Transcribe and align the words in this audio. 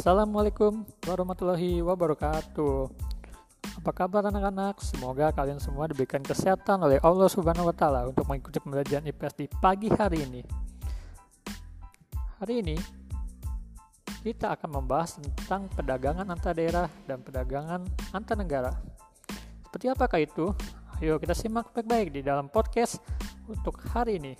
Assalamualaikum 0.00 0.80
warahmatullahi 1.04 1.84
wabarakatuh. 1.84 2.88
Apa 3.84 3.92
kabar 3.92 4.32
anak-anak? 4.32 4.80
Semoga 4.80 5.28
kalian 5.28 5.60
semua 5.60 5.92
diberikan 5.92 6.24
kesehatan 6.24 6.80
oleh 6.80 6.96
Allah 7.04 7.28
Subhanahu 7.28 7.68
wa 7.68 7.76
taala 7.76 8.08
untuk 8.08 8.24
mengikuti 8.24 8.56
pembelajaran 8.64 9.04
IPS 9.04 9.36
di 9.36 9.46
pagi 9.60 9.92
hari 9.92 10.24
ini. 10.24 10.40
Hari 12.40 12.64
ini 12.64 12.80
kita 14.24 14.56
akan 14.56 14.80
membahas 14.80 15.20
tentang 15.20 15.68
perdagangan 15.68 16.24
antar 16.32 16.56
daerah 16.56 16.88
dan 17.04 17.20
perdagangan 17.20 17.84
antar 18.16 18.40
negara. 18.40 18.72
Seperti 19.68 19.92
apakah 19.92 20.24
itu? 20.24 20.48
Ayo 21.04 21.20
kita 21.20 21.36
simak 21.36 21.76
baik-baik 21.76 22.08
di 22.08 22.24
dalam 22.24 22.48
podcast 22.48 23.04
untuk 23.52 23.76
hari 23.92 24.16
ini. 24.16 24.32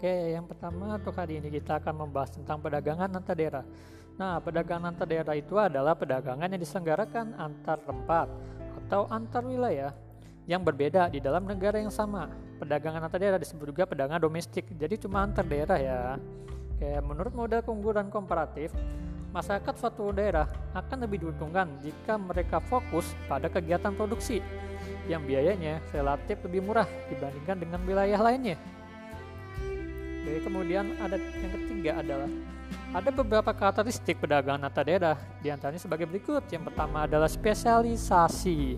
Oke, 0.00 0.32
yang 0.32 0.48
pertama 0.48 0.96
untuk 0.96 1.12
hari 1.12 1.44
ini 1.44 1.52
kita 1.60 1.76
akan 1.76 2.08
membahas 2.08 2.32
tentang 2.32 2.56
perdagangan 2.56 3.20
antar 3.20 3.36
daerah. 3.36 3.60
Nah, 4.16 4.40
perdagangan 4.40 4.96
antar 4.96 5.04
daerah 5.04 5.36
itu 5.36 5.60
adalah 5.60 5.92
perdagangan 5.92 6.48
yang 6.48 6.56
diselenggarakan 6.56 7.36
antar 7.36 7.76
tempat 7.84 8.24
atau 8.80 9.04
antar 9.12 9.44
wilayah 9.44 9.92
yang 10.48 10.64
berbeda 10.64 11.12
di 11.12 11.20
dalam 11.20 11.44
negara 11.44 11.84
yang 11.84 11.92
sama. 11.92 12.32
Perdagangan 12.56 13.12
antar 13.12 13.20
daerah 13.20 13.36
disebut 13.36 13.76
juga 13.76 13.84
perdagangan 13.84 14.24
domestik, 14.24 14.72
jadi 14.72 14.96
cuma 14.96 15.20
antar 15.20 15.44
daerah 15.44 15.76
ya. 15.76 16.16
Oke, 16.48 16.90
menurut 17.04 17.36
model 17.36 17.60
keunggulan 17.60 18.08
komparatif, 18.08 18.72
masyarakat 19.36 19.74
suatu 19.76 20.16
daerah 20.16 20.48
akan 20.72 21.04
lebih 21.04 21.28
diuntungkan 21.28 21.76
jika 21.84 22.16
mereka 22.16 22.56
fokus 22.56 23.12
pada 23.28 23.52
kegiatan 23.52 23.92
produksi 23.92 24.40
yang 25.12 25.28
biayanya 25.28 25.84
relatif 25.92 26.40
lebih 26.48 26.64
murah 26.64 26.88
dibandingkan 27.12 27.68
dengan 27.68 27.84
wilayah 27.84 28.16
lainnya. 28.16 28.79
Oke, 30.20 30.44
kemudian 30.44 30.92
ada 31.00 31.16
yang 31.16 31.52
ketiga 31.56 31.92
adalah 32.04 32.30
ada 32.92 33.10
beberapa 33.14 33.50
karakteristik 33.56 34.20
pedagang 34.20 34.60
antar 34.60 34.84
daerah, 34.84 35.16
di 35.40 35.48
antaranya 35.48 35.80
sebagai 35.80 36.04
berikut. 36.04 36.44
Yang 36.52 36.68
pertama 36.68 37.08
adalah 37.08 37.30
spesialisasi. 37.30 38.76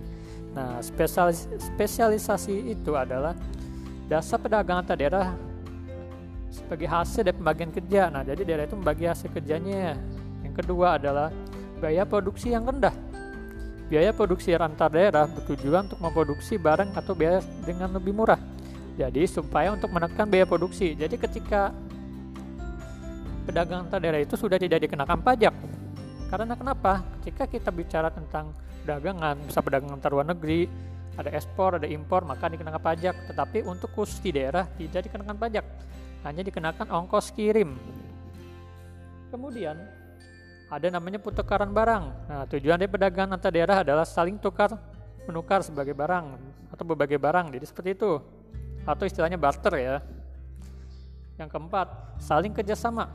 Nah, 0.54 0.78
spesialis 0.78 1.48
spesialisasi 1.74 2.76
itu 2.78 2.94
adalah 2.94 3.34
dasar 4.06 4.38
pedagang 4.38 4.86
antar 4.86 4.94
daerah 4.94 5.34
sebagai 6.52 6.86
hasil 6.86 7.26
dari 7.26 7.34
pembagian 7.34 7.72
kerja. 7.72 8.12
Nah, 8.12 8.22
jadi 8.22 8.42
daerah 8.44 8.64
itu 8.68 8.76
membagi 8.76 9.04
hasil 9.08 9.28
kerjanya. 9.32 9.98
Yang 10.46 10.54
kedua 10.62 11.00
adalah 11.00 11.32
biaya 11.82 12.06
produksi 12.06 12.52
yang 12.54 12.68
rendah. 12.68 12.94
Biaya 13.90 14.14
produksi 14.14 14.54
antar 14.54 14.92
daerah 14.92 15.26
bertujuan 15.26 15.90
untuk 15.90 16.00
memproduksi 16.00 16.54
barang 16.60 16.94
atau 16.94 17.12
biaya 17.16 17.42
dengan 17.66 17.96
lebih 17.96 18.14
murah. 18.14 18.51
Jadi 18.92 19.24
supaya 19.24 19.72
untuk 19.72 19.88
menekan 19.88 20.28
biaya 20.28 20.44
produksi. 20.44 20.92
Jadi 20.92 21.16
ketika 21.16 21.72
pedagang 23.48 23.88
antar 23.88 23.98
daerah 23.98 24.20
itu 24.20 24.36
sudah 24.36 24.60
tidak 24.60 24.84
dikenakan 24.84 25.18
pajak. 25.24 25.54
Karena 26.28 26.54
kenapa? 26.56 27.04
Ketika 27.20 27.44
kita 27.48 27.70
bicara 27.72 28.08
tentang 28.08 28.52
dagangan, 28.84 29.36
bisa 29.44 29.60
perdagangan 29.60 29.96
antar 30.00 30.10
luar 30.12 30.28
negeri, 30.28 30.68
ada 31.16 31.28
ekspor, 31.32 31.76
ada 31.76 31.88
impor, 31.88 32.24
maka 32.24 32.48
dikenakan 32.48 32.80
pajak. 32.80 33.14
Tetapi 33.32 33.64
untuk 33.68 33.92
khusus 33.92 34.20
di 34.20 34.32
daerah 34.32 34.64
tidak 34.76 35.08
dikenakan 35.08 35.36
pajak, 35.36 35.64
hanya 36.24 36.42
dikenakan 36.44 36.86
ongkos 36.88 37.32
kirim. 37.36 37.76
Kemudian 39.32 39.76
ada 40.72 40.88
namanya 40.88 41.20
pertukaran 41.20 41.68
barang. 41.68 42.04
Nah, 42.28 42.44
tujuan 42.48 42.80
dari 42.80 42.88
perdagangan 42.88 43.36
antar 43.36 43.52
daerah 43.52 43.84
adalah 43.84 44.08
saling 44.08 44.40
tukar 44.40 44.72
menukar 45.28 45.60
sebagai 45.60 45.92
barang 45.92 46.26
atau 46.72 46.84
berbagai 46.84 47.20
barang. 47.20 47.52
Jadi 47.52 47.64
seperti 47.68 47.90
itu 47.92 48.20
atau 48.86 49.04
istilahnya 49.06 49.38
barter 49.38 49.74
ya. 49.78 49.96
Yang 51.38 51.48
keempat, 51.54 51.88
saling 52.22 52.52
kerjasama. 52.54 53.08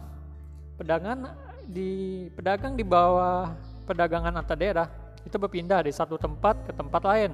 Pedagang 0.77 1.25
di 1.67 2.25
pedagang 2.31 2.77
di 2.77 2.85
bawah 2.85 3.51
perdagangan 3.83 4.39
antar 4.39 4.55
daerah 4.55 4.87
itu 5.27 5.35
berpindah 5.35 5.83
dari 5.83 5.91
satu 5.91 6.15
tempat 6.15 6.63
ke 6.67 6.71
tempat 6.71 7.01
lain. 7.03 7.31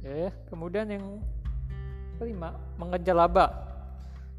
Ya, 0.00 0.32
kemudian 0.48 0.88
yang 0.88 1.04
kelima, 2.16 2.56
mengejar 2.80 3.14
laba. 3.14 3.46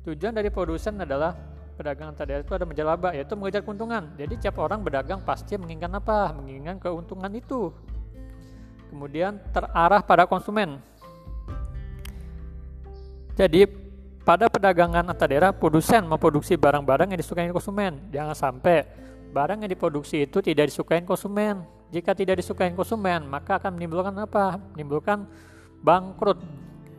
Tujuan 0.01 0.33
dari 0.33 0.49
produsen 0.49 0.97
adalah 0.97 1.37
pedagang 1.77 2.11
antar 2.11 2.25
daerah 2.25 2.43
itu 2.43 2.53
ada 2.57 2.65
mengejar 2.65 2.87
laba, 2.89 3.09
yaitu 3.13 3.33
mengejar 3.37 3.61
keuntungan. 3.61 4.03
Jadi 4.17 4.33
tiap 4.41 4.57
orang 4.57 4.81
berdagang 4.81 5.21
pasti 5.21 5.55
menginginkan 5.55 6.01
apa? 6.01 6.33
Menginginkan 6.33 6.81
keuntungan 6.81 7.31
itu. 7.37 7.69
Kemudian 8.91 9.39
terarah 9.55 10.03
pada 10.03 10.27
konsumen. 10.27 10.81
Jadi 13.41 13.65
pada 14.21 14.45
perdagangan 14.53 15.01
antar 15.01 15.25
daerah, 15.25 15.49
produsen 15.49 16.05
memproduksi 16.05 16.53
barang-barang 16.53 17.09
yang 17.09 17.17
disukai 17.17 17.49
konsumen. 17.49 17.97
Jangan 18.13 18.37
sampai 18.37 18.85
barang 19.33 19.65
yang 19.65 19.71
diproduksi 19.73 20.29
itu 20.29 20.45
tidak 20.45 20.69
disukai 20.69 21.01
konsumen. 21.01 21.65
Jika 21.89 22.13
tidak 22.13 22.37
disukai 22.37 22.69
konsumen, 22.77 23.25
maka 23.25 23.57
akan 23.57 23.81
menimbulkan 23.81 24.13
apa? 24.21 24.61
Menimbulkan 24.77 25.25
bangkrut. 25.81 26.37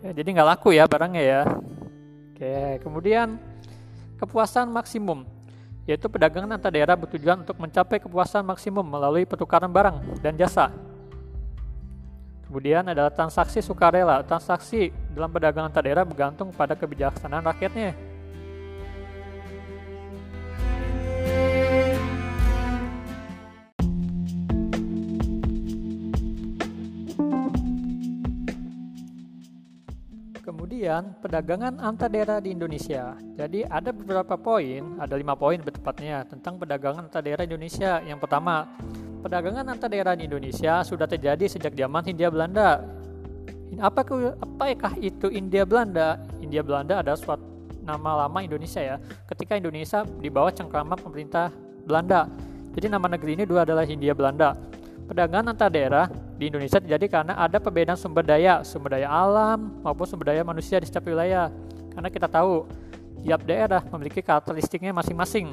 Ya, 0.02 0.10
jadi 0.10 0.28
nggak 0.34 0.48
laku 0.58 0.74
ya 0.74 0.90
barangnya 0.90 1.22
ya. 1.22 1.40
Oke, 2.34 2.82
kemudian 2.82 3.38
kepuasan 4.18 4.66
maksimum 4.66 5.22
yaitu 5.86 6.06
perdagangan 6.06 6.58
antar 6.58 6.70
daerah 6.70 6.94
bertujuan 6.94 7.42
untuk 7.42 7.58
mencapai 7.58 7.98
kepuasan 7.98 8.46
maksimum 8.46 8.86
melalui 8.86 9.26
pertukaran 9.26 9.70
barang 9.70 10.22
dan 10.22 10.34
jasa. 10.34 10.70
Kemudian 12.52 12.84
adalah 12.84 13.08
transaksi 13.08 13.64
sukarela. 13.64 14.20
Transaksi 14.28 14.92
dalam 15.16 15.32
perdagangan 15.32 15.72
antar 15.72 15.88
daerah 15.88 16.04
bergantung 16.04 16.52
pada 16.52 16.76
kebijaksanaan 16.76 17.48
rakyatnya. 17.48 17.96
Kemudian 30.44 31.16
perdagangan 31.24 31.80
antar 31.80 32.12
daerah 32.12 32.36
di 32.36 32.52
Indonesia. 32.52 33.16
Jadi 33.32 33.64
ada 33.64 33.96
beberapa 33.96 34.36
poin, 34.36 35.00
ada 35.00 35.16
lima 35.16 35.32
poin 35.40 35.56
bertepatnya 35.56 36.28
tentang 36.28 36.60
perdagangan 36.60 37.08
antar 37.08 37.24
daerah 37.24 37.48
Indonesia. 37.48 38.04
Yang 38.04 38.28
pertama, 38.28 38.68
perdagangan 39.22 39.64
antar 39.70 39.88
daerah 39.88 40.18
di 40.18 40.26
Indonesia 40.26 40.82
sudah 40.82 41.06
terjadi 41.06 41.46
sejak 41.46 41.72
zaman 41.78 42.02
Hindia 42.02 42.28
Belanda. 42.28 42.82
Apakah, 43.78 44.36
apakah 44.42 44.92
itu 45.00 45.32
India 45.32 45.62
Belanda? 45.64 46.20
India 46.42 46.60
Belanda 46.60 47.00
adalah 47.00 47.16
suatu 47.16 47.46
nama 47.86 48.26
lama 48.26 48.38
Indonesia 48.42 48.82
ya. 48.82 48.96
Ketika 49.30 49.56
Indonesia 49.56 50.04
di 50.04 50.28
bawah 50.28 50.50
cengkraman 50.50 50.98
pemerintah 50.98 51.54
Belanda. 51.86 52.26
Jadi 52.72 52.86
nama 52.88 53.06
negeri 53.06 53.36
ini 53.36 53.44
dua 53.46 53.62
adalah 53.64 53.86
Hindia 53.86 54.12
Belanda. 54.12 54.58
Perdagangan 55.06 55.52
antar 55.52 55.68
daerah 55.68 56.06
di 56.40 56.48
Indonesia 56.48 56.80
terjadi 56.80 57.06
karena 57.20 57.36
ada 57.36 57.60
perbedaan 57.60 57.98
sumber 57.98 58.24
daya, 58.24 58.64
sumber 58.64 58.96
daya 58.96 59.12
alam 59.12 59.82
maupun 59.84 60.08
sumber 60.08 60.32
daya 60.32 60.42
manusia 60.42 60.80
di 60.80 60.88
setiap 60.88 61.04
wilayah. 61.04 61.52
Karena 61.92 62.08
kita 62.08 62.26
tahu 62.32 62.64
tiap 63.20 63.44
daerah 63.44 63.84
memiliki 63.92 64.24
karakteristiknya 64.24 64.90
masing-masing 64.96 65.52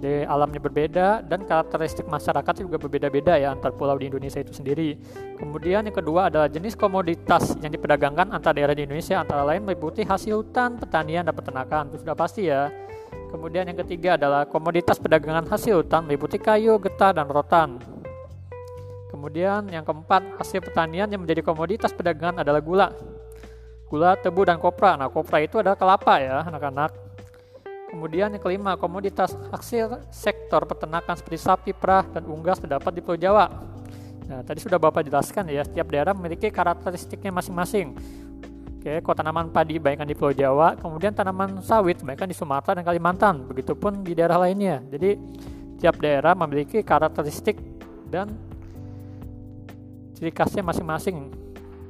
dari 0.00 0.24
alamnya 0.24 0.58
berbeda 0.64 1.20
dan 1.28 1.44
karakteristik 1.44 2.08
masyarakat 2.08 2.64
juga 2.64 2.80
berbeda-beda 2.80 3.36
ya 3.36 3.52
antar 3.52 3.76
pulau 3.76 4.00
di 4.00 4.08
Indonesia 4.08 4.40
itu 4.40 4.56
sendiri. 4.56 4.96
Kemudian 5.36 5.84
yang 5.84 5.92
kedua 5.92 6.32
adalah 6.32 6.48
jenis 6.48 6.72
komoditas 6.72 7.54
yang 7.60 7.68
diperdagangkan 7.68 8.32
antar 8.32 8.56
daerah 8.56 8.72
di 8.72 8.88
Indonesia 8.88 9.20
antara 9.20 9.44
lain 9.44 9.60
meliputi 9.60 10.00
hasil 10.00 10.40
hutan, 10.40 10.80
pertanian, 10.80 11.28
dan 11.28 11.36
peternakan. 11.36 11.92
Itu 11.92 12.00
sudah 12.00 12.16
pasti 12.16 12.48
ya. 12.48 12.72
Kemudian 13.30 13.68
yang 13.68 13.78
ketiga 13.86 14.16
adalah 14.16 14.48
komoditas 14.48 14.96
perdagangan 14.96 15.46
hasil 15.46 15.84
hutan 15.84 16.08
meliputi 16.08 16.40
kayu, 16.40 16.80
getah, 16.80 17.12
dan 17.14 17.28
rotan. 17.28 17.78
Kemudian 19.12 19.68
yang 19.68 19.84
keempat, 19.84 20.40
hasil 20.40 20.64
pertanian 20.64 21.06
yang 21.12 21.20
menjadi 21.20 21.44
komoditas 21.44 21.92
perdagangan 21.92 22.40
adalah 22.40 22.64
gula. 22.64 22.88
Gula, 23.90 24.16
tebu, 24.16 24.48
dan 24.48 24.56
kopra. 24.56 24.96
Nah, 24.96 25.12
kopra 25.12 25.44
itu 25.44 25.60
adalah 25.60 25.76
kelapa 25.76 26.22
ya, 26.22 26.46
anak-anak. 26.46 27.09
Kemudian 27.90 28.30
yang 28.30 28.38
kelima, 28.38 28.78
komoditas 28.78 29.34
hasil 29.50 30.06
sektor 30.14 30.62
peternakan 30.62 31.18
seperti 31.18 31.38
sapi, 31.42 31.70
perah, 31.74 32.06
dan 32.06 32.22
unggas 32.22 32.62
terdapat 32.62 32.94
di 32.94 33.02
Pulau 33.02 33.18
Jawa. 33.18 33.50
Nah, 34.30 34.46
tadi 34.46 34.62
sudah 34.62 34.78
Bapak 34.78 35.02
jelaskan 35.02 35.50
ya, 35.50 35.66
setiap 35.66 35.90
daerah 35.90 36.14
memiliki 36.14 36.46
karakteristiknya 36.54 37.34
masing-masing. 37.34 37.98
Oke, 38.78 39.02
kok 39.02 39.12
tanaman 39.18 39.50
padi 39.50 39.82
baikkan 39.82 40.06
di 40.06 40.14
Pulau 40.14 40.30
Jawa, 40.30 40.78
kemudian 40.78 41.10
tanaman 41.10 41.58
sawit 41.66 41.98
baikkan 42.06 42.30
di 42.30 42.36
Sumatera 42.38 42.78
dan 42.78 42.86
Kalimantan, 42.86 43.42
begitupun 43.50 44.06
di 44.06 44.14
daerah 44.14 44.38
lainnya. 44.38 44.78
Jadi, 44.86 45.18
tiap 45.82 45.98
daerah 45.98 46.38
memiliki 46.38 46.86
karakteristik 46.86 47.58
dan 48.06 48.30
ciri 50.14 50.30
khasnya 50.30 50.62
masing-masing 50.62 51.32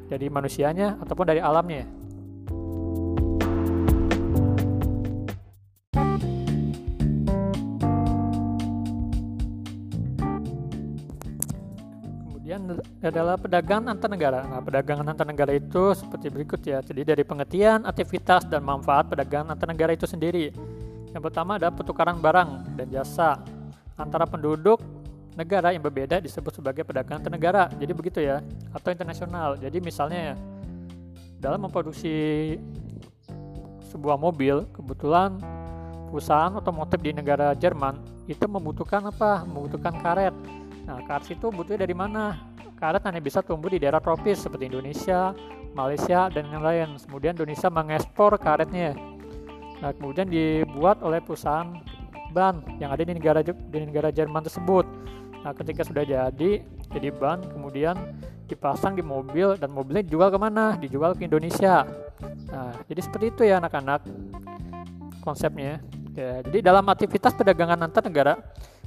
dari 0.08 0.32
manusianya 0.32 0.96
ataupun 0.96 1.28
dari 1.28 1.44
alamnya. 1.44 1.99
Adalah 13.08 13.40
perdagangan 13.40 13.96
antar 13.96 14.12
negara. 14.12 14.44
Nah, 14.44 14.60
perdagangan 14.60 15.06
antar 15.08 15.24
negara 15.24 15.56
itu 15.56 15.96
seperti 15.96 16.28
berikut 16.28 16.60
ya. 16.60 16.84
Jadi 16.84 17.00
dari 17.00 17.24
pengertian, 17.24 17.88
aktivitas, 17.88 18.44
dan 18.44 18.60
manfaat 18.60 19.08
perdagangan 19.08 19.56
antar 19.56 19.72
negara 19.72 19.96
itu 19.96 20.04
sendiri. 20.04 20.52
Yang 21.10 21.22
pertama 21.32 21.56
ada 21.56 21.72
pertukaran 21.72 22.20
barang 22.20 22.76
dan 22.76 22.86
jasa 22.92 23.40
antara 23.96 24.28
penduduk 24.28 24.78
negara 25.32 25.72
yang 25.72 25.80
berbeda 25.80 26.20
disebut 26.20 26.60
sebagai 26.60 26.84
perdagangan 26.84 27.24
antar 27.24 27.32
negara. 27.32 27.62
Jadi 27.72 27.92
begitu 27.96 28.20
ya, 28.20 28.44
atau 28.76 28.92
internasional. 28.92 29.56
Jadi 29.56 29.80
misalnya 29.80 30.36
dalam 31.40 31.64
memproduksi 31.64 32.60
sebuah 33.88 34.20
mobil, 34.20 34.68
kebetulan 34.76 35.40
perusahaan 36.12 36.52
otomotif 36.52 37.00
di 37.00 37.16
negara 37.16 37.56
Jerman 37.56 37.96
itu 38.28 38.44
membutuhkan 38.44 39.08
apa? 39.08 39.48
Membutuhkan 39.48 39.96
karet 40.04 40.36
Nah, 40.90 40.98
karet 41.06 41.38
itu 41.38 41.46
butuhnya 41.54 41.86
dari 41.86 41.94
mana? 41.94 42.34
Karet 42.80 43.04
hanya 43.04 43.20
bisa 43.20 43.44
tumbuh 43.44 43.68
di 43.68 43.76
daerah 43.76 44.00
tropis 44.00 44.40
seperti 44.40 44.72
Indonesia, 44.72 45.36
Malaysia, 45.76 46.32
dan 46.32 46.48
yang 46.48 46.64
lain. 46.64 46.96
Kemudian 46.96 47.36
Indonesia 47.36 47.68
mengekspor 47.68 48.40
karetnya. 48.40 48.96
Nah, 49.84 49.92
kemudian 49.92 50.24
dibuat 50.32 51.04
oleh 51.04 51.20
perusahaan 51.20 51.76
ban 52.32 52.64
yang 52.80 52.88
ada 52.88 53.04
di 53.04 53.12
negara 53.12 53.44
di 53.44 53.78
negara 53.84 54.08
Jerman 54.08 54.48
tersebut. 54.48 54.88
Nah, 55.44 55.52
ketika 55.52 55.84
sudah 55.84 56.08
jadi, 56.08 56.64
jadi 56.88 57.08
ban, 57.12 57.44
kemudian 57.44 57.96
dipasang 58.48 58.96
di 58.96 59.04
mobil 59.04 59.60
dan 59.60 59.68
mobilnya 59.72 60.00
dijual 60.00 60.32
ke 60.32 60.38
mana? 60.40 60.76
Dijual 60.80 61.12
ke 61.12 61.28
Indonesia. 61.28 61.84
Nah, 62.48 62.72
jadi 62.88 63.00
seperti 63.04 63.26
itu 63.28 63.42
ya 63.44 63.60
anak-anak 63.60 64.08
konsepnya. 65.20 65.84
Ya, 66.16 66.40
jadi 66.48 66.72
dalam 66.72 66.88
aktivitas 66.88 67.36
perdagangan 67.36 67.80
antar 67.86 68.04
negara, 68.04 68.40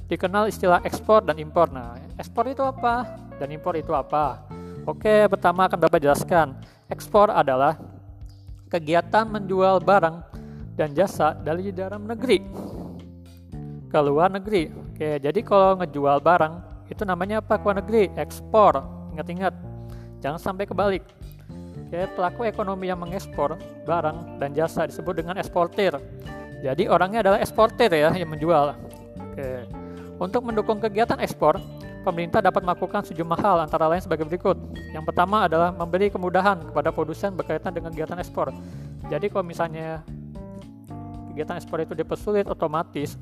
dikenal 0.06 0.50
istilah 0.50 0.82
ekspor 0.84 1.24
dan 1.24 1.38
impor. 1.40 1.70
Nah, 1.72 1.96
ekspor 2.20 2.46
itu 2.50 2.62
apa 2.62 3.23
dan 3.38 3.48
impor 3.50 3.74
itu 3.74 3.90
apa? 3.94 4.44
Oke, 4.84 5.26
pertama 5.32 5.64
akan 5.64 5.78
Bapak 5.80 6.00
jelaskan. 6.02 6.60
Ekspor 6.92 7.32
adalah 7.32 7.80
kegiatan 8.68 9.24
menjual 9.24 9.80
barang 9.80 10.16
dan 10.76 10.92
jasa 10.92 11.32
dari 11.38 11.72
dalam 11.72 12.04
negeri 12.04 12.42
ke 13.88 13.98
luar 14.02 14.28
negeri. 14.34 14.68
Oke, 14.74 15.22
jadi 15.22 15.40
kalau 15.46 15.78
ngejual 15.78 16.18
barang 16.18 16.54
itu 16.90 17.02
namanya 17.06 17.40
apa 17.40 17.56
ke 17.56 17.64
luar 17.64 17.78
negeri? 17.78 18.10
Ekspor. 18.18 18.82
Ingat-ingat, 19.14 19.54
jangan 20.18 20.40
sampai 20.42 20.66
kebalik. 20.66 21.06
Oke, 21.86 22.10
pelaku 22.18 22.50
ekonomi 22.50 22.90
yang 22.90 22.98
mengekspor 22.98 23.54
barang 23.86 24.42
dan 24.42 24.50
jasa 24.50 24.84
disebut 24.90 25.22
dengan 25.22 25.38
eksportir. 25.38 25.94
Jadi 26.58 26.90
orangnya 26.90 27.22
adalah 27.22 27.38
eksportir 27.38 27.92
ya 27.94 28.10
yang 28.10 28.34
menjual. 28.34 28.74
Oke. 29.30 29.62
Untuk 30.18 30.42
mendukung 30.42 30.82
kegiatan 30.82 31.22
ekspor, 31.22 31.62
pemerintah 32.04 32.44
dapat 32.44 32.60
melakukan 32.60 33.02
sejumlah 33.08 33.40
hal 33.40 33.64
antara 33.64 33.88
lain 33.88 34.04
sebagai 34.04 34.28
berikut. 34.28 34.60
Yang 34.92 35.04
pertama 35.08 35.48
adalah 35.48 35.72
memberi 35.72 36.12
kemudahan 36.12 36.60
kepada 36.68 36.92
produsen 36.92 37.32
berkaitan 37.32 37.72
dengan 37.72 37.90
kegiatan 37.90 38.20
ekspor. 38.20 38.52
Jadi 39.08 39.32
kalau 39.32 39.44
misalnya 39.48 40.04
kegiatan 41.32 41.56
ekspor 41.56 41.80
itu 41.80 41.96
dipersulit 41.96 42.44
otomatis 42.44 43.16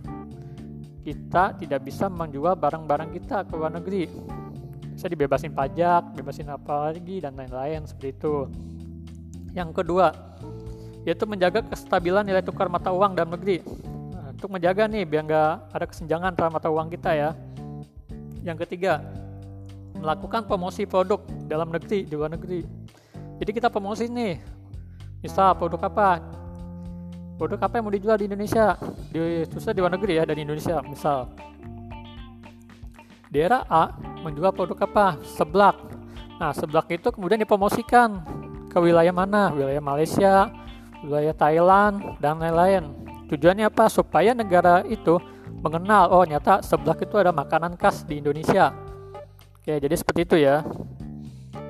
kita 1.02 1.55
tidak 1.58 1.81
bisa 1.87 2.06
menjual 2.11 2.58
barang-barang 2.58 3.14
kita 3.14 3.46
ke 3.46 3.52
luar 3.55 3.70
negeri. 3.70 4.11
Bisa 4.93 5.06
dibebasin 5.08 5.55
pajak, 5.55 6.19
bebasin 6.19 6.50
apa 6.50 6.90
lagi 6.90 7.23
dan 7.23 7.38
lain-lain 7.38 7.87
seperti 7.87 8.19
itu. 8.19 8.46
Yang 9.56 9.82
kedua, 9.82 10.11
yaitu 11.06 11.25
menjaga 11.26 11.62
kestabilan 11.67 12.23
nilai 12.23 12.43
tukar 12.43 12.70
mata 12.70 12.94
uang 12.94 13.19
dalam 13.19 13.34
negeri 13.34 13.62
untuk 14.43 14.58
menjaga 14.58 14.90
nih 14.90 15.06
biar 15.06 15.23
nggak 15.23 15.55
ada 15.70 15.87
kesenjangan 15.87 16.34
antara 16.34 16.50
mata 16.50 16.67
uang 16.67 16.90
kita 16.90 17.14
ya. 17.14 17.31
Yang 18.43 18.67
ketiga, 18.67 18.99
melakukan 19.94 20.50
promosi 20.50 20.83
produk 20.83 21.23
dalam 21.47 21.71
negeri 21.71 22.03
di 22.03 22.15
luar 22.19 22.35
negeri. 22.35 22.67
Jadi 23.39 23.50
kita 23.55 23.71
promosi 23.71 24.11
nih, 24.11 24.39
misal 25.23 25.55
produk 25.55 25.87
apa? 25.87 26.19
Produk 27.39 27.59
apa 27.62 27.79
yang 27.79 27.85
mau 27.87 27.94
dijual 27.94 28.19
di 28.19 28.27
Indonesia? 28.27 28.75
Di 29.11 29.47
susah 29.47 29.71
di 29.75 29.79
luar 29.79 29.94
negeri 29.94 30.19
ya 30.19 30.25
dari 30.27 30.43
Indonesia, 30.43 30.83
misal. 30.83 31.31
Daerah 33.33 33.65
A 33.71 33.94
menjual 34.27 34.53
produk 34.53 34.79
apa? 34.85 35.23
Seblak. 35.25 35.79
Nah, 36.37 36.50
seblak 36.50 36.91
itu 36.91 37.09
kemudian 37.15 37.39
dipromosikan 37.39 38.21
ke 38.69 38.79
wilayah 38.83 39.15
mana? 39.15 39.55
Wilayah 39.55 39.83
Malaysia, 39.83 40.50
wilayah 41.06 41.35
Thailand, 41.35 42.19
dan 42.19 42.43
lain-lain. 42.43 42.91
Tujuannya 43.31 43.71
apa? 43.71 43.89
Supaya 43.89 44.35
negara 44.35 44.85
itu 44.85 45.17
mengenal, 45.62 46.11
oh 46.11 46.26
nyata 46.26 46.61
sebelah 46.61 46.99
itu 46.99 47.14
ada 47.17 47.31
makanan 47.31 47.79
khas 47.79 48.03
di 48.03 48.19
Indonesia. 48.19 48.75
Oke, 49.62 49.79
jadi 49.79 49.94
seperti 49.94 50.20
itu 50.26 50.37
ya. 50.43 50.67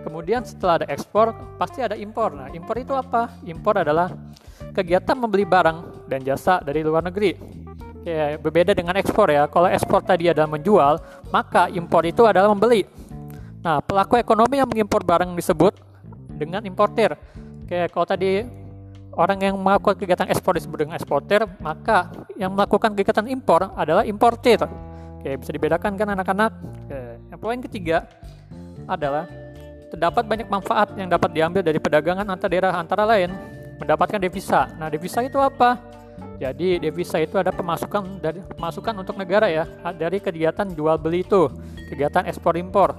Kemudian 0.02 0.42
setelah 0.42 0.82
ada 0.82 0.86
ekspor, 0.90 1.36
pasti 1.60 1.84
ada 1.84 1.94
impor. 1.94 2.34
Nah, 2.34 2.48
impor 2.50 2.74
itu 2.80 2.96
apa? 2.96 3.30
Impor 3.44 3.78
adalah 3.78 4.10
kegiatan 4.72 5.14
membeli 5.14 5.44
barang 5.44 6.08
dan 6.08 6.24
jasa 6.24 6.58
dari 6.64 6.80
luar 6.82 7.04
negeri. 7.06 7.36
Oke, 8.02 8.40
berbeda 8.42 8.74
dengan 8.74 8.98
ekspor 8.98 9.30
ya. 9.30 9.46
Kalau 9.46 9.70
ekspor 9.70 10.02
tadi 10.02 10.26
adalah 10.26 10.50
menjual, 10.50 10.98
maka 11.30 11.70
impor 11.70 12.02
itu 12.02 12.26
adalah 12.26 12.50
membeli. 12.50 12.82
Nah, 13.62 13.78
pelaku 13.78 14.18
ekonomi 14.18 14.58
yang 14.58 14.66
mengimpor 14.66 15.06
barang 15.06 15.38
disebut 15.38 15.78
dengan 16.34 16.66
importer. 16.66 17.14
Oke, 17.62 17.86
kalau 17.94 18.06
tadi 18.08 18.42
orang 19.12 19.38
yang 19.44 19.54
melakukan 19.60 19.96
kegiatan 20.00 20.28
ekspor 20.32 20.56
disebut 20.56 20.88
dengan 20.88 20.94
eksportir, 20.96 21.44
maka 21.60 22.12
yang 22.40 22.52
melakukan 22.52 22.96
kegiatan 22.96 23.28
impor 23.28 23.72
adalah 23.76 24.04
importir. 24.08 24.60
Oke, 25.20 25.38
bisa 25.38 25.50
dibedakan 25.52 25.94
kan 25.94 26.08
anak-anak? 26.12 26.52
Yang 27.32 27.40
poin 27.40 27.60
ketiga 27.64 28.08
adalah 28.88 29.24
terdapat 29.92 30.24
banyak 30.24 30.48
manfaat 30.48 30.96
yang 30.96 31.08
dapat 31.12 31.30
diambil 31.36 31.60
dari 31.60 31.76
perdagangan 31.76 32.24
antar 32.24 32.48
daerah 32.48 32.72
antara 32.76 33.04
lain 33.04 33.30
mendapatkan 33.76 34.16
devisa. 34.20 34.72
Nah, 34.80 34.88
devisa 34.88 35.20
itu 35.20 35.36
apa? 35.36 35.76
Jadi 36.40 36.82
devisa 36.82 37.22
itu 37.22 37.38
ada 37.38 37.54
pemasukan 37.54 38.18
dari 38.18 38.42
pemasukan 38.42 38.94
untuk 38.98 39.14
negara 39.14 39.46
ya 39.46 39.64
dari 39.94 40.18
kegiatan 40.18 40.68
jual 40.74 40.98
beli 40.98 41.22
itu, 41.22 41.48
kegiatan 41.86 42.26
ekspor 42.26 42.58
impor. 42.58 42.96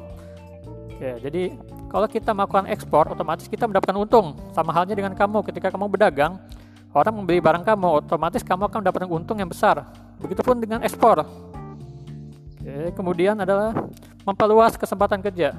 Oke, 0.94 1.20
jadi 1.20 1.52
kalau 1.94 2.10
kita 2.10 2.34
melakukan 2.34 2.66
ekspor, 2.74 3.14
otomatis 3.14 3.46
kita 3.46 3.70
mendapatkan 3.70 3.94
untung. 3.94 4.34
Sama 4.50 4.74
halnya 4.74 4.98
dengan 4.98 5.14
kamu, 5.14 5.46
ketika 5.46 5.70
kamu 5.70 5.94
berdagang, 5.94 6.42
orang 6.90 7.14
membeli 7.14 7.38
barang 7.38 7.62
kamu, 7.62 8.02
otomatis 8.02 8.42
kamu 8.42 8.66
akan 8.66 8.82
mendapatkan 8.82 9.10
untung 9.14 9.38
yang 9.38 9.46
besar. 9.46 9.86
Begitupun 10.18 10.58
dengan 10.58 10.82
ekspor. 10.82 11.22
Oke, 11.22 12.98
kemudian 12.98 13.38
adalah 13.38 13.78
memperluas 14.26 14.74
kesempatan 14.74 15.22
kerja. 15.22 15.54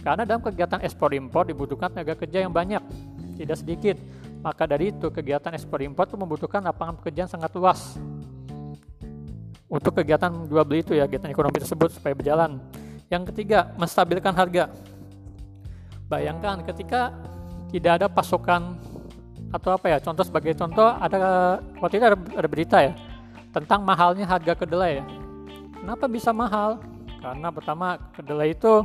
Karena 0.00 0.24
dalam 0.24 0.40
kegiatan 0.40 0.80
ekspor 0.80 1.12
impor 1.12 1.44
dibutuhkan 1.44 1.92
tenaga 1.92 2.16
kerja 2.16 2.40
yang 2.40 2.56
banyak, 2.56 2.80
tidak 3.36 3.60
sedikit. 3.60 4.00
Maka 4.40 4.64
dari 4.64 4.96
itu 4.96 5.12
kegiatan 5.12 5.52
ekspor 5.52 5.84
impor 5.84 6.08
itu 6.08 6.16
membutuhkan 6.16 6.64
lapangan 6.64 6.96
pekerjaan 7.04 7.28
sangat 7.28 7.52
luas. 7.52 8.00
Untuk 9.68 9.92
kegiatan 9.92 10.32
jual 10.48 10.64
beli 10.64 10.80
itu 10.80 10.96
ya, 10.96 11.04
kegiatan 11.04 11.28
ekonomi 11.28 11.60
tersebut 11.60 11.92
supaya 11.92 12.16
berjalan. 12.16 12.56
Yang 13.12 13.28
ketiga, 13.28 13.76
menstabilkan 13.76 14.32
harga. 14.32 14.72
Bayangkan 16.10 16.66
ketika 16.66 17.14
tidak 17.70 18.02
ada 18.02 18.06
pasokan 18.10 18.74
atau 19.54 19.78
apa 19.78 19.94
ya 19.94 19.98
contoh 20.02 20.26
sebagai 20.26 20.58
contoh 20.58 20.90
ada 20.98 21.58
waktu 21.78 22.02
itu 22.02 22.06
ada, 22.06 22.18
ada 22.18 22.48
berita 22.50 22.78
ya 22.82 22.92
tentang 23.54 23.86
mahalnya 23.86 24.26
harga 24.26 24.58
kedelai 24.58 24.98
ya. 24.98 25.04
Kenapa 25.78 26.10
bisa 26.10 26.34
mahal? 26.34 26.82
Karena 27.22 27.48
pertama 27.54 27.94
kedelai 28.18 28.58
itu 28.58 28.82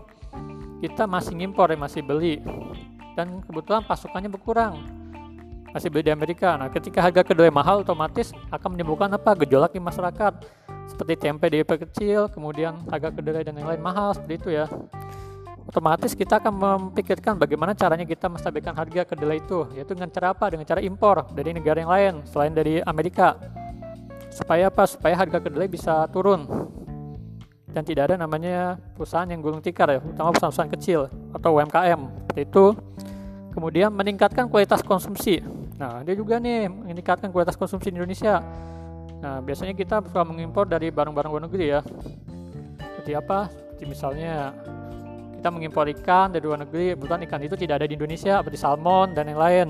kita 0.85 1.09
masih 1.09 1.33
ngimpor 1.33 1.73
ya 1.73 1.77
masih 1.81 2.05
beli 2.05 2.45
dan 3.17 3.41
kebetulan 3.41 3.81
pasokannya 3.89 4.29
berkurang 4.29 4.85
masih 5.73 5.89
beli 5.89 6.07
di 6.07 6.13
Amerika. 6.13 6.55
Nah, 6.55 6.71
ketika 6.71 7.03
harga 7.03 7.19
kedelai 7.19 7.51
mahal, 7.51 7.83
otomatis 7.83 8.31
akan 8.47 8.79
menimbulkan 8.79 9.11
apa? 9.11 9.35
Gejolak 9.43 9.75
di 9.75 9.83
masyarakat, 9.83 10.33
seperti 10.87 11.13
tempe 11.19 11.51
di 11.51 11.59
kecil, 11.67 12.31
kemudian 12.31 12.79
harga 12.87 13.11
kedelai 13.11 13.43
dan 13.43 13.59
yang 13.59 13.67
lain 13.67 13.83
mahal 13.83 14.15
seperti 14.15 14.33
itu 14.39 14.49
ya 14.55 14.71
otomatis 15.75 16.15
kita 16.15 16.39
akan 16.39 16.55
memikirkan 16.55 17.35
bagaimana 17.35 17.75
caranya 17.75 18.07
kita 18.07 18.31
menstabilkan 18.31 18.71
harga 18.71 19.03
kedelai 19.03 19.43
itu 19.43 19.67
yaitu 19.75 19.91
dengan 19.91 20.07
cara 20.07 20.31
apa? 20.31 20.47
Dengan 20.47 20.63
cara 20.63 20.79
impor 20.79 21.27
dari 21.35 21.51
negara 21.51 21.83
yang 21.83 21.91
lain 21.91 22.13
selain 22.31 22.55
dari 22.55 22.79
Amerika. 22.87 23.35
Supaya 24.31 24.71
apa? 24.71 24.87
Supaya 24.87 25.19
harga 25.19 25.43
kedelai 25.43 25.67
bisa 25.67 26.07
turun. 26.15 26.47
Dan 27.67 27.83
tidak 27.83 28.07
ada 28.07 28.15
namanya 28.15 28.79
perusahaan 28.95 29.27
yang 29.27 29.43
gulung 29.43 29.59
tikar 29.59 29.91
ya 29.91 29.99
utama 29.99 30.31
perusahaan-perusahaan 30.31 30.71
kecil 30.79 31.11
atau 31.35 31.59
UMKM 31.59 32.01
itu. 32.39 32.65
Kemudian 33.51 33.91
meningkatkan 33.91 34.47
kualitas 34.47 34.79
konsumsi. 34.79 35.43
Nah 35.75 36.07
dia 36.07 36.15
juga 36.15 36.39
nih 36.39 36.71
meningkatkan 36.71 37.35
kualitas 37.35 37.59
konsumsi 37.59 37.91
di 37.91 37.99
Indonesia. 37.99 38.39
Nah 39.19 39.43
biasanya 39.43 39.75
kita 39.75 39.99
suka 40.07 40.23
mengimpor 40.23 40.71
dari 40.71 40.87
barang-barang 40.87 41.31
luar 41.35 41.43
negeri 41.51 41.65
ya. 41.67 41.83
Seperti 42.79 43.11
apa? 43.11 43.51
Seperti 43.51 43.83
misalnya 43.91 44.55
kita 45.45 45.53
mengimpor 45.53 45.85
ikan 46.01 46.33
dari 46.33 46.41
luar 46.41 46.65
negeri, 46.65 46.97
kebetulan 46.97 47.21
ikan 47.29 47.41
itu 47.45 47.53
tidak 47.53 47.77
ada 47.77 47.85
di 47.85 47.93
Indonesia, 47.93 48.41
seperti 48.41 48.57
salmon 48.57 49.13
dan 49.13 49.29
yang 49.29 49.37
lain. 49.37 49.67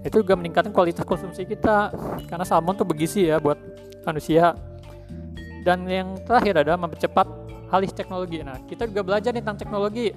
Itu 0.00 0.24
juga 0.24 0.40
meningkatkan 0.40 0.72
kualitas 0.72 1.04
konsumsi 1.04 1.44
kita, 1.44 1.92
karena 2.32 2.48
salmon 2.48 2.72
tuh 2.80 2.88
bergizi 2.88 3.28
ya 3.28 3.36
buat 3.36 3.60
manusia. 4.08 4.56
Dan 5.68 5.84
yang 5.84 6.16
terakhir 6.24 6.64
adalah 6.64 6.80
mempercepat 6.80 7.28
alih 7.68 7.92
teknologi. 7.92 8.40
Nah, 8.40 8.56
kita 8.64 8.88
juga 8.88 9.04
belajar 9.04 9.36
tentang 9.36 9.60
teknologi. 9.60 10.16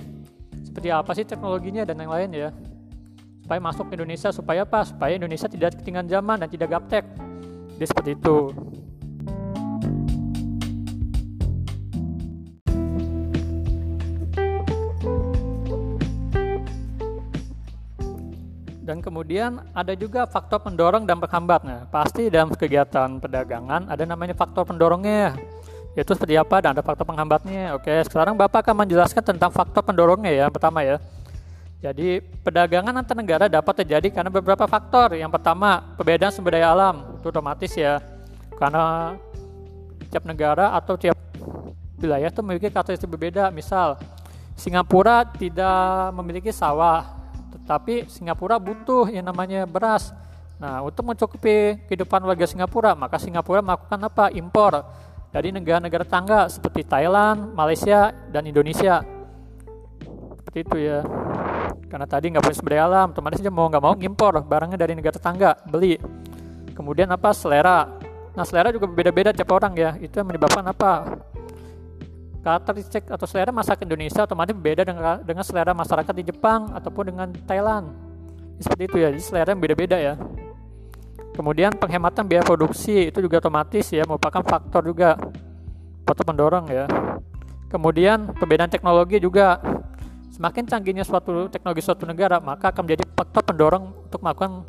seperti 0.62 0.88
apa 0.88 1.12
sih 1.12 1.28
teknologinya 1.28 1.84
dan 1.84 2.00
yang 2.00 2.14
lain 2.16 2.30
ya 2.32 2.50
supaya 3.44 3.60
masuk 3.60 3.92
ke 3.92 4.00
Indonesia 4.00 4.32
supaya 4.32 4.64
apa 4.64 4.88
supaya 4.88 5.20
Indonesia 5.20 5.52
tidak 5.52 5.76
ketinggalan 5.76 6.08
zaman 6.08 6.38
dan 6.40 6.48
tidak 6.48 6.72
gaptek 6.72 7.04
jadi 7.76 7.86
seperti 7.92 8.16
itu 8.16 8.56
dan 18.92 19.00
kemudian 19.00 19.64
ada 19.72 19.96
juga 19.96 20.28
faktor 20.28 20.60
pendorong 20.68 21.08
dan 21.08 21.16
penghambat. 21.16 21.64
Nah, 21.64 21.88
pasti 21.88 22.28
dalam 22.28 22.52
kegiatan 22.52 23.24
perdagangan 23.24 23.88
ada 23.88 24.04
namanya 24.04 24.36
faktor 24.36 24.68
pendorongnya, 24.68 25.40
yaitu 25.96 26.12
seperti 26.12 26.36
apa 26.36 26.60
dan 26.60 26.76
ada 26.76 26.84
faktor 26.84 27.08
penghambatnya. 27.08 27.72
Oke, 27.80 28.04
sekarang 28.04 28.36
Bapak 28.36 28.68
akan 28.68 28.84
menjelaskan 28.84 29.24
tentang 29.24 29.48
faktor 29.48 29.80
pendorongnya 29.80 30.36
ya, 30.36 30.46
pertama 30.52 30.84
ya. 30.84 31.00
Jadi, 31.80 32.20
perdagangan 32.44 32.92
antar 33.00 33.16
negara 33.16 33.48
dapat 33.48 33.80
terjadi 33.80 34.12
karena 34.12 34.28
beberapa 34.28 34.68
faktor. 34.68 35.16
Yang 35.16 35.40
pertama, 35.40 35.96
perbedaan 35.96 36.36
sumber 36.36 36.60
daya 36.60 36.76
alam, 36.76 37.16
itu 37.16 37.32
otomatis 37.32 37.72
ya. 37.72 38.04
Karena 38.60 39.16
tiap 40.12 40.28
negara 40.28 40.76
atau 40.76 41.00
tiap 41.00 41.16
wilayah 41.96 42.28
itu 42.28 42.44
memiliki 42.44 42.68
karakteristik 42.68 43.08
berbeda. 43.08 43.56
Misal, 43.56 43.96
Singapura 44.60 45.24
tidak 45.40 46.12
memiliki 46.12 46.52
sawah, 46.52 47.21
tapi 47.72 48.04
Singapura 48.12 48.60
butuh 48.60 49.08
yang 49.08 49.24
namanya 49.24 49.64
beras. 49.64 50.12
Nah, 50.60 50.84
untuk 50.84 51.08
mencukupi 51.08 51.80
kehidupan 51.88 52.20
warga 52.20 52.44
Singapura, 52.44 52.92
maka 53.00 53.16
Singapura 53.16 53.64
melakukan 53.64 53.96
apa? 54.04 54.28
Impor 54.36 54.84
dari 55.32 55.56
negara-negara 55.56 56.04
tangga 56.04 56.52
seperti 56.52 56.84
Thailand, 56.84 57.56
Malaysia, 57.56 58.12
dan 58.28 58.44
Indonesia. 58.44 59.00
Seperti 60.44 60.68
itu 60.68 60.78
ya. 60.84 61.00
Karena 61.88 62.04
tadi 62.04 62.36
nggak 62.36 62.44
punya 62.44 62.58
sumber 62.60 62.76
alam, 62.76 63.08
otomatis 63.16 63.40
dia 63.40 63.52
mau 63.52 63.72
nggak 63.72 63.84
mau 63.84 63.96
ngimpor 63.96 64.44
barangnya 64.44 64.76
dari 64.76 64.92
negara 64.92 65.16
tetangga, 65.16 65.56
beli. 65.64 65.96
Kemudian 66.76 67.08
apa? 67.08 67.32
Selera. 67.32 67.88
Nah, 68.36 68.44
selera 68.44 68.76
juga 68.76 68.92
berbeda-beda 68.92 69.32
tiap 69.32 69.48
orang 69.56 69.80
ya. 69.80 69.96
Itu 69.96 70.20
yang 70.20 70.28
menyebabkan 70.28 70.68
apa? 70.68 71.21
Karakteristik 72.42 73.06
atau 73.08 73.26
selera 73.30 73.54
masyarakat 73.54 73.86
Indonesia 73.86 74.26
otomatis 74.26 74.54
berbeda 74.58 74.82
dengan, 74.82 75.22
dengan 75.22 75.44
selera 75.46 75.72
masyarakat 75.78 76.14
di 76.18 76.24
Jepang 76.34 76.74
ataupun 76.74 77.14
dengan 77.14 77.28
Thailand. 77.46 77.94
Seperti 78.62 78.84
itu 78.90 78.98
ya, 79.02 79.10
jadi 79.14 79.24
selera 79.24 79.50
yang 79.54 79.62
beda-beda 79.62 79.98
ya. 79.98 80.14
Kemudian 81.32 81.72
penghematan 81.74 82.28
biaya 82.28 82.44
produksi 82.44 83.08
itu 83.08 83.24
juga 83.24 83.40
otomatis 83.40 83.88
ya 83.88 84.04
merupakan 84.04 84.44
faktor 84.44 84.84
juga 84.84 85.16
faktor 86.04 86.26
pendorong 86.28 86.66
ya. 86.68 86.86
Kemudian 87.72 88.36
perbedaan 88.36 88.68
teknologi 88.68 89.16
juga 89.18 89.64
semakin 90.36 90.68
canggihnya 90.68 91.08
suatu 91.08 91.48
teknologi 91.48 91.80
suatu 91.80 92.04
negara 92.04 92.44
maka 92.44 92.76
akan 92.76 92.84
menjadi 92.84 93.08
faktor 93.16 93.48
pendorong 93.48 93.96
untuk 94.12 94.20
melakukan 94.20 94.68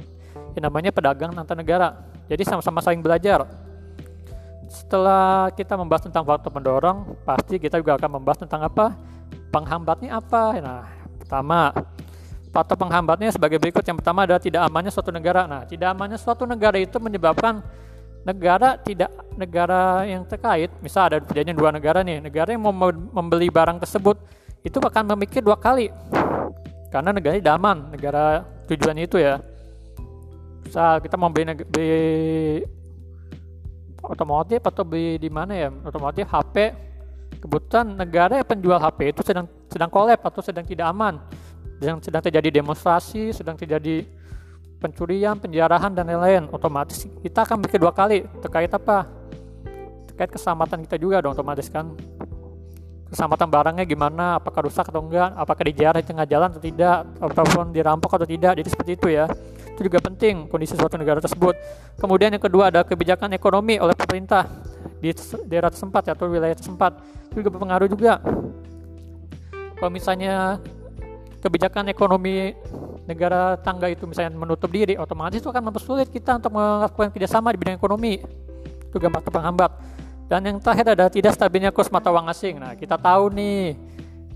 yang 0.54 0.70
namanya 0.70 0.94
pedagang 0.94 1.34
antar 1.34 1.58
negara. 1.58 1.98
Jadi 2.30 2.46
sama-sama 2.46 2.78
saling 2.78 3.02
belajar 3.02 3.42
setelah 4.72 5.52
kita 5.52 5.76
membahas 5.76 6.08
tentang 6.08 6.24
faktor 6.24 6.48
pendorong, 6.48 7.12
pasti 7.28 7.60
kita 7.60 7.76
juga 7.76 8.00
akan 8.00 8.16
membahas 8.16 8.40
tentang 8.40 8.64
apa? 8.64 8.96
Penghambatnya 9.52 10.16
apa? 10.16 10.56
Nah, 10.56 10.88
pertama, 11.20 11.76
faktor 12.48 12.80
penghambatnya 12.80 13.28
sebagai 13.28 13.60
berikut. 13.60 13.84
Yang 13.84 14.00
pertama 14.00 14.24
adalah 14.24 14.40
tidak 14.40 14.64
amannya 14.64 14.88
suatu 14.88 15.12
negara. 15.12 15.44
Nah, 15.44 15.68
tidak 15.68 15.92
amannya 15.92 16.16
suatu 16.16 16.48
negara 16.48 16.80
itu 16.80 16.96
menyebabkan 16.96 17.60
negara 18.24 18.80
tidak 18.80 19.12
negara 19.36 20.08
yang 20.08 20.22
terkait, 20.24 20.70
misal 20.78 21.10
ada 21.10 21.18
kejadian 21.20 21.58
dua 21.58 21.74
negara 21.74 22.06
nih, 22.06 22.22
negara 22.22 22.54
yang 22.54 22.62
mau 22.62 22.72
membeli 22.94 23.50
barang 23.50 23.82
tersebut 23.82 24.14
itu 24.62 24.78
akan 24.78 25.10
memikir 25.18 25.42
dua 25.42 25.58
kali 25.58 25.90
karena 26.94 27.10
negara 27.10 27.34
tidak 27.34 27.54
aman, 27.58 27.90
negara 27.90 28.46
tujuan 28.70 28.94
itu 29.02 29.18
ya. 29.18 29.42
Misal 30.62 31.02
kita 31.02 31.18
mau 31.18 31.34
beli, 31.34 31.50
beli 31.66 31.98
otomotif 34.12 34.60
atau 34.60 34.84
beli 34.84 35.16
di 35.16 35.32
mana 35.32 35.56
ya? 35.56 35.68
Otomotif 35.88 36.28
HP 36.28 36.76
kebetulan 37.40 37.96
negara 37.96 38.38
yang 38.38 38.46
penjual 38.46 38.76
HP 38.76 39.16
itu 39.16 39.24
sedang 39.24 39.48
sedang 39.72 39.88
kolab 39.88 40.20
atau 40.20 40.44
sedang 40.44 40.68
tidak 40.68 40.92
aman. 40.92 41.16
Sedang 41.80 41.98
sedang 42.04 42.22
terjadi 42.22 42.60
demonstrasi 42.60 43.32
sedang 43.32 43.56
terjadi 43.56 44.04
pencurian 44.76 45.40
penjarahan 45.40 45.90
dan 45.96 46.04
lain-lain. 46.12 46.44
Otomatis 46.52 47.08
kita 47.24 47.48
akan 47.48 47.64
mikir 47.64 47.80
dua 47.80 47.96
kali 47.96 48.28
terkait 48.44 48.68
apa? 48.68 49.08
Terkait 50.12 50.28
keselamatan 50.28 50.84
kita 50.84 51.00
juga 51.00 51.24
dong 51.24 51.32
otomatis 51.32 51.72
kan. 51.72 51.96
Keselamatan 53.08 53.48
barangnya 53.48 53.84
gimana? 53.84 54.40
Apakah 54.40 54.64
rusak 54.68 54.88
atau 54.88 55.04
enggak? 55.04 55.36
Apakah 55.36 55.64
dijarah 55.68 56.00
di 56.00 56.08
tengah 56.08 56.24
jalan 56.24 56.48
atau 56.48 56.64
tidak? 56.64 57.04
Ataupun 57.20 57.68
dirampok 57.68 58.08
atau 58.16 58.24
tidak? 58.24 58.56
Jadi 58.56 58.68
seperti 58.72 58.92
itu 58.96 59.08
ya 59.12 59.28
itu 59.72 59.88
juga 59.88 59.98
penting 60.04 60.46
kondisi 60.52 60.76
suatu 60.76 61.00
negara 61.00 61.18
tersebut. 61.18 61.56
Kemudian 61.96 62.32
yang 62.32 62.42
kedua 62.44 62.68
ada 62.68 62.84
kebijakan 62.84 63.32
ekonomi 63.32 63.80
oleh 63.80 63.96
pemerintah 63.96 64.44
di 65.00 65.10
daerah 65.48 65.72
tempat 65.72 66.12
atau 66.12 66.28
wilayah 66.28 66.54
tempat 66.54 67.00
itu 67.32 67.40
juga 67.40 67.50
berpengaruh 67.56 67.88
juga. 67.88 68.20
Kalau 69.80 69.90
misalnya 69.90 70.62
kebijakan 71.42 71.90
ekonomi 71.90 72.54
negara 73.08 73.58
tangga 73.58 73.90
itu 73.90 74.06
misalnya 74.06 74.30
menutup 74.38 74.70
diri, 74.70 74.94
otomatis 74.94 75.42
itu 75.42 75.50
akan 75.50 75.72
mempersulit 75.72 76.06
kita 76.06 76.38
untuk 76.38 76.54
melakukan 76.54 77.10
kerjasama 77.10 77.50
di 77.50 77.58
bidang 77.58 77.76
ekonomi. 77.80 78.22
Itu 78.86 79.02
gambar 79.02 79.26
penghambat. 79.26 79.72
Dan 80.30 80.40
yang 80.46 80.56
terakhir 80.62 80.94
ada 80.94 81.10
tidak 81.10 81.34
stabilnya 81.34 81.74
kurs 81.74 81.90
mata 81.90 82.08
uang 82.14 82.30
asing. 82.30 82.62
Nah, 82.62 82.78
kita 82.78 82.94
tahu 82.96 83.34
nih, 83.34 83.74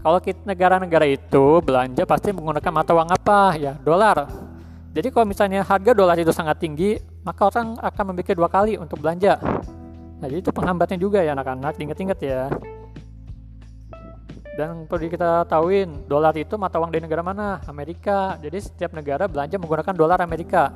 kalau 0.03 0.19
negara-negara 0.45 1.07
itu 1.07 1.63
belanja 1.63 2.03
pasti 2.05 2.35
menggunakan 2.35 2.73
mata 2.75 2.91
uang 2.93 3.11
apa? 3.15 3.55
Ya, 3.55 3.79
dolar. 3.81 4.29
Jadi 4.97 5.13
kalau 5.13 5.29
misalnya 5.29 5.61
harga 5.61 5.93
dolar 5.93 6.17
itu 6.17 6.33
sangat 6.33 6.57
tinggi, 6.57 6.97
maka 7.21 7.53
orang 7.53 7.77
akan 7.85 8.17
memikir 8.17 8.33
dua 8.33 8.49
kali 8.49 8.81
untuk 8.81 9.05
belanja. 9.05 9.37
Nah, 10.17 10.25
jadi 10.25 10.41
itu 10.41 10.49
penghambatnya 10.49 10.97
juga 10.97 11.21
ya 11.21 11.37
anak-anak, 11.37 11.77
inget-inget 11.77 12.17
ya. 12.25 12.49
Dan 14.57 14.89
perlu 14.89 15.13
kita 15.13 15.45
tahuin, 15.53 16.09
dolar 16.09 16.33
itu 16.33 16.57
mata 16.57 16.81
uang 16.81 16.89
di 16.97 17.05
negara 17.05 17.21
mana? 17.21 17.61
Amerika. 17.69 18.41
Jadi 18.41 18.57
setiap 18.57 18.97
negara 18.97 19.29
belanja 19.29 19.61
menggunakan 19.61 19.93
dolar 19.93 20.17
Amerika. 20.25 20.73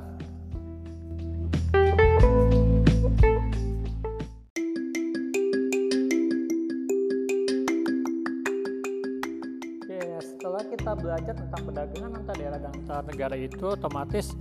Kita 10.80 10.96
belajar 10.96 11.34
tentang 11.36 11.60
perdagangan 11.60 12.10
antar 12.16 12.34
daerah 12.40 12.56
dan 12.56 12.72
antar 12.72 13.04
negara 13.04 13.36
itu 13.36 13.64
otomatis 13.68 14.32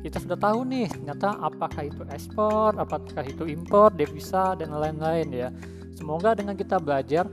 kita 0.00 0.22
sudah 0.22 0.38
tahu 0.38 0.62
nih 0.64 0.88
ternyata 0.88 1.36
apakah 1.42 1.82
itu 1.84 2.00
ekspor, 2.08 2.72
apakah 2.78 3.20
itu 3.26 3.44
impor, 3.44 3.92
devisa 3.92 4.56
dan 4.56 4.72
lain-lain 4.72 5.28
ya. 5.28 5.48
Semoga 5.92 6.32
dengan 6.32 6.56
kita 6.56 6.80
belajar 6.80 7.28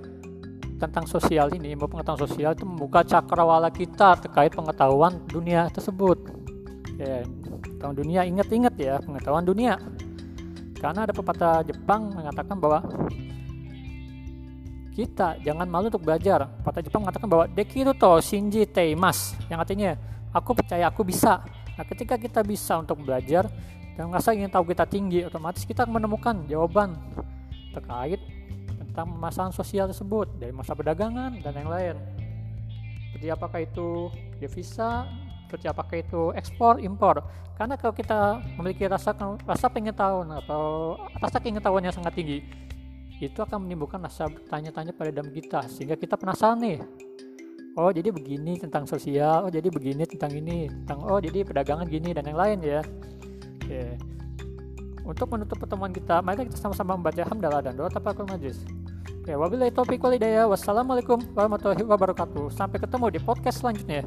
tentang 0.75 1.07
sosial 1.07 1.47
ini, 1.55 1.71
ilmu 1.71 1.87
pengetahuan 1.87 2.27
sosial 2.27 2.51
itu 2.51 2.67
membuka 2.67 3.07
cakrawala 3.07 3.71
kita 3.71 4.19
terkait 4.19 4.51
pengetahuan 4.51 5.23
dunia 5.31 5.71
tersebut. 5.71 6.27
Ya, 6.99 7.23
pengetahuan 7.63 7.95
dunia 7.95 8.21
ingat-ingat 8.27 8.75
ya, 8.75 8.99
pengetahuan 8.99 9.47
dunia. 9.47 9.79
Karena 10.75 11.07
ada 11.07 11.15
pepatah 11.15 11.63
Jepang 11.63 12.11
mengatakan 12.11 12.59
bahwa 12.59 12.83
kita 14.97 15.37
jangan 15.45 15.69
malu 15.69 15.93
untuk 15.93 16.01
belajar. 16.01 16.49
Kata 16.65 16.81
Jepang 16.81 17.05
mengatakan 17.05 17.29
bahwa 17.29 17.45
dekiru 17.45 17.93
to 17.93 18.17
shinji 18.17 18.65
teimas, 18.65 19.37
yang 19.45 19.61
artinya 19.61 19.93
aku 20.33 20.57
percaya 20.57 20.89
aku 20.89 21.05
bisa. 21.05 21.45
Nah, 21.77 21.85
ketika 21.85 22.17
kita 22.17 22.41
bisa 22.41 22.81
untuk 22.81 23.05
belajar 23.05 23.45
dan 23.93 24.09
merasa 24.09 24.33
ingin 24.33 24.49
tahu 24.49 24.73
kita 24.73 24.89
tinggi, 24.89 25.21
otomatis 25.21 25.61
kita 25.69 25.85
menemukan 25.85 26.41
jawaban 26.49 26.97
terkait 27.77 28.17
tentang 28.81 29.13
masalah 29.21 29.53
sosial 29.53 29.85
tersebut 29.85 30.33
dari 30.41 30.49
masa 30.49 30.73
perdagangan 30.73 31.37
dan 31.45 31.53
yang 31.53 31.69
lain. 31.69 31.95
Seperti 33.13 33.29
apakah 33.29 33.59
itu 33.61 34.09
devisa, 34.41 35.05
seperti 35.45 35.69
apakah 35.69 35.95
itu 36.01 36.33
ekspor, 36.33 36.81
impor. 36.81 37.21
Karena 37.53 37.77
kalau 37.77 37.93
kita 37.93 38.41
memiliki 38.57 38.89
rasa 38.89 39.13
rasa 39.45 39.69
pengen 39.69 39.93
tahu 39.93 40.25
atau 40.41 40.97
rasa 41.21 41.37
tahu 41.37 41.73
yang 41.77 41.93
sangat 41.93 42.13
tinggi, 42.17 42.41
itu 43.17 43.39
akan 43.41 43.65
menimbulkan 43.65 43.97
rasa 43.97 44.29
tanya-tanya 44.49 44.93
pada 44.93 45.09
dalam 45.09 45.33
kita 45.33 45.65
sehingga 45.65 45.97
kita 45.97 46.13
penasaran 46.17 46.61
nih. 46.61 46.79
Oh 47.77 47.93
jadi 47.93 48.09
begini 48.09 48.57
tentang 48.57 48.89
sosial 48.89 49.45
oh 49.45 49.51
jadi 49.53 49.69
begini 49.69 50.05
tentang 50.05 50.33
ini 50.33 50.65
tentang 50.69 51.05
oh 51.05 51.21
jadi 51.21 51.45
perdagangan 51.45 51.85
gini 51.89 52.13
dan 52.13 52.25
yang 52.29 52.37
lain 52.37 52.57
ya. 52.61 52.81
Oke. 53.61 53.97
Untuk 55.07 55.27
menutup 55.33 55.57
pertemuan 55.57 55.93
kita 55.93 56.21
mari 56.21 56.45
kita 56.45 56.57
sama-sama 56.57 56.93
membaca 56.97 57.21
hamdalah 57.25 57.61
dan 57.65 57.73
doa 57.73 57.89
tafakur 57.89 58.25
majlis. 58.29 58.61
Oke 59.25 59.33
wabillahi 59.33 59.73
taufiq 59.73 60.01
walhidayah 60.01 60.45
wassalamualaikum 60.45 61.17
warahmatullahi 61.33 61.81
wabarakatuh. 61.81 62.53
Sampai 62.53 62.77
ketemu 62.77 63.17
di 63.17 63.19
podcast 63.21 63.65
selanjutnya 63.65 64.05